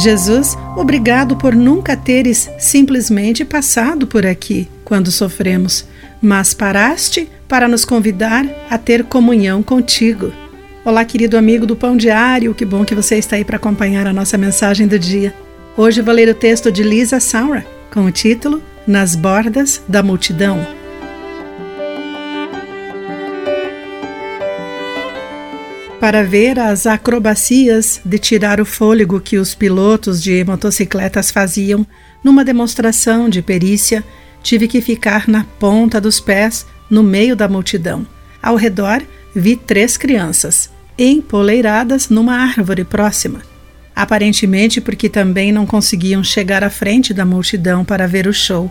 Jesus, 0.00 0.56
obrigado 0.76 1.36
por 1.36 1.54
nunca 1.54 1.94
teres 1.94 2.50
simplesmente 2.58 3.44
passado 3.44 4.06
por 4.06 4.24
aqui 4.24 4.66
quando 4.82 5.12
sofremos, 5.12 5.84
mas 6.22 6.54
paraste 6.54 7.28
para 7.46 7.68
nos 7.68 7.84
convidar 7.84 8.46
a 8.70 8.78
ter 8.78 9.04
comunhão 9.04 9.62
contigo. 9.62 10.32
Olá, 10.86 11.04
querido 11.04 11.36
amigo 11.36 11.66
do 11.66 11.76
Pão 11.76 11.98
Diário, 11.98 12.54
que 12.54 12.64
bom 12.64 12.82
que 12.82 12.94
você 12.94 13.16
está 13.16 13.36
aí 13.36 13.44
para 13.44 13.56
acompanhar 13.56 14.06
a 14.06 14.12
nossa 14.12 14.38
mensagem 14.38 14.86
do 14.86 14.98
dia. 14.98 15.34
Hoje 15.76 16.00
vou 16.00 16.14
ler 16.14 16.30
o 16.30 16.34
texto 16.34 16.72
de 16.72 16.82
Lisa 16.82 17.20
Saura 17.20 17.66
com 17.92 18.06
o 18.06 18.10
título 18.10 18.62
Nas 18.86 19.14
Bordas 19.14 19.82
da 19.86 20.02
Multidão. 20.02 20.79
Para 26.00 26.24
ver 26.24 26.58
as 26.58 26.86
acrobacias 26.86 28.00
de 28.02 28.18
tirar 28.18 28.58
o 28.58 28.64
fôlego 28.64 29.20
que 29.20 29.36
os 29.36 29.54
pilotos 29.54 30.22
de 30.22 30.42
motocicletas 30.44 31.30
faziam 31.30 31.86
numa 32.24 32.42
demonstração 32.42 33.28
de 33.28 33.42
perícia, 33.42 34.02
tive 34.42 34.66
que 34.66 34.80
ficar 34.80 35.28
na 35.28 35.44
ponta 35.58 36.00
dos 36.00 36.18
pés, 36.18 36.66
no 36.88 37.02
meio 37.02 37.36
da 37.36 37.46
multidão. 37.46 38.06
Ao 38.42 38.56
redor, 38.56 39.02
vi 39.36 39.56
três 39.56 39.98
crianças, 39.98 40.70
empoleiradas 40.98 42.08
numa 42.08 42.34
árvore 42.34 42.82
próxima. 42.82 43.42
Aparentemente 43.94 44.80
porque 44.80 45.10
também 45.10 45.52
não 45.52 45.66
conseguiam 45.66 46.24
chegar 46.24 46.64
à 46.64 46.70
frente 46.70 47.12
da 47.12 47.26
multidão 47.26 47.84
para 47.84 48.08
ver 48.08 48.26
o 48.26 48.32
show. 48.32 48.70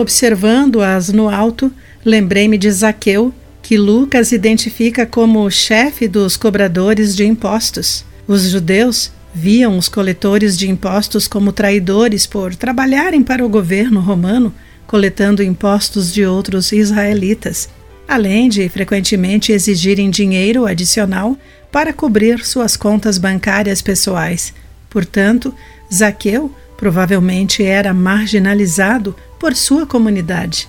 Observando-as 0.00 1.10
no 1.10 1.28
alto, 1.28 1.70
lembrei-me 2.04 2.56
de 2.56 2.70
Zaqueu, 2.70 3.34
que 3.62 3.76
Lucas 3.76 4.32
identifica 4.32 5.04
como 5.04 5.44
o 5.44 5.50
chefe 5.50 6.08
dos 6.08 6.36
cobradores 6.36 7.14
de 7.14 7.26
impostos. 7.26 8.04
Os 8.26 8.44
judeus 8.44 9.12
Viam 9.32 9.78
os 9.78 9.88
coletores 9.88 10.58
de 10.58 10.68
impostos 10.68 11.28
como 11.28 11.52
traidores 11.52 12.26
por 12.26 12.56
trabalharem 12.56 13.22
para 13.22 13.44
o 13.44 13.48
governo 13.48 14.00
romano, 14.00 14.52
coletando 14.88 15.42
impostos 15.42 16.12
de 16.12 16.24
outros 16.26 16.72
israelitas, 16.72 17.68
além 18.08 18.48
de 18.48 18.68
frequentemente 18.68 19.52
exigirem 19.52 20.10
dinheiro 20.10 20.66
adicional 20.66 21.38
para 21.70 21.92
cobrir 21.92 22.44
suas 22.44 22.76
contas 22.76 23.18
bancárias 23.18 23.80
pessoais. 23.80 24.52
Portanto, 24.88 25.54
Zaqueu 25.94 26.52
provavelmente 26.80 27.62
era 27.62 27.92
marginalizado 27.92 29.14
por 29.38 29.54
sua 29.54 29.86
comunidade. 29.86 30.66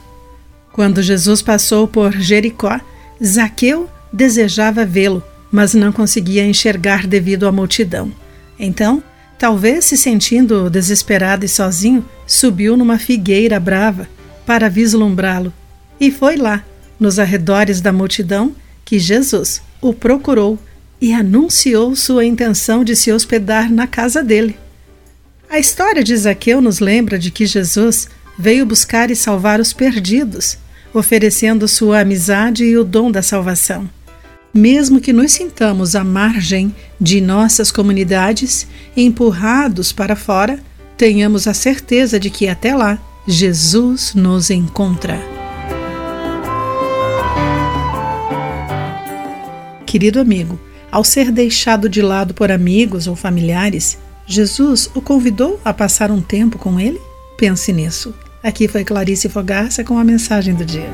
Quando 0.73 1.01
Jesus 1.01 1.41
passou 1.41 1.87
por 1.87 2.11
Jericó, 2.11 2.81
Zaqueu 3.23 3.89
desejava 4.11 4.85
vê-lo, 4.85 5.23
mas 5.49 5.73
não 5.73 5.89
conseguia 5.89 6.45
enxergar 6.45 7.07
devido 7.07 7.47
à 7.47 7.51
multidão. 7.51 8.11
Então, 8.59 9.01
talvez 9.39 9.85
se 9.85 9.95
sentindo 9.95 10.69
desesperado 10.69 11.45
e 11.45 11.47
sozinho, 11.47 12.03
subiu 12.27 12.75
numa 12.75 12.99
figueira 12.99 13.57
brava 13.57 14.05
para 14.45 14.69
vislumbrá-lo. 14.69 15.53
E 15.97 16.11
foi 16.11 16.35
lá, 16.35 16.61
nos 16.99 17.19
arredores 17.19 17.79
da 17.79 17.93
multidão, 17.93 18.53
que 18.83 18.99
Jesus 18.99 19.61
o 19.79 19.93
procurou 19.93 20.59
e 20.99 21.13
anunciou 21.13 21.95
sua 21.95 22.25
intenção 22.25 22.83
de 22.83 22.97
se 22.97 23.13
hospedar 23.13 23.71
na 23.71 23.87
casa 23.87 24.21
dele. 24.21 24.57
A 25.51 25.59
história 25.59 26.01
de 26.01 26.15
Zaqueu 26.15 26.61
nos 26.61 26.79
lembra 26.79 27.19
de 27.19 27.29
que 27.29 27.45
Jesus 27.45 28.07
veio 28.39 28.65
buscar 28.65 29.11
e 29.11 29.17
salvar 29.17 29.59
os 29.59 29.73
perdidos, 29.73 30.57
oferecendo 30.93 31.67
sua 31.67 31.99
amizade 31.99 32.63
e 32.63 32.77
o 32.77 32.85
dom 32.85 33.11
da 33.11 33.21
salvação. 33.21 33.89
Mesmo 34.53 35.01
que 35.01 35.11
nos 35.11 35.33
sintamos 35.33 35.93
à 35.93 36.05
margem 36.05 36.73
de 36.97 37.19
nossas 37.19 37.69
comunidades, 37.69 38.65
empurrados 38.95 39.91
para 39.91 40.15
fora, 40.15 40.57
tenhamos 40.95 41.45
a 41.49 41.53
certeza 41.53 42.17
de 42.17 42.29
que 42.29 42.47
até 42.47 42.73
lá 42.73 42.97
Jesus 43.27 44.13
nos 44.15 44.49
encontra. 44.49 45.19
Querido 49.85 50.21
amigo, 50.21 50.57
ao 50.89 51.03
ser 51.03 51.29
deixado 51.29 51.89
de 51.89 52.01
lado 52.01 52.33
por 52.33 52.49
amigos 52.49 53.05
ou 53.05 53.17
familiares, 53.17 53.97
Jesus 54.31 54.89
o 54.95 55.01
convidou 55.01 55.59
a 55.65 55.73
passar 55.73 56.09
um 56.09 56.21
tempo 56.21 56.57
com 56.57 56.79
ele? 56.79 57.01
Pense 57.37 57.73
nisso. 57.73 58.13
Aqui 58.41 58.65
foi 58.65 58.85
Clarice 58.85 59.27
Fogaça 59.27 59.83
com 59.83 59.97
a 59.97 60.05
mensagem 60.05 60.55
do 60.55 60.63
dia. 60.63 60.89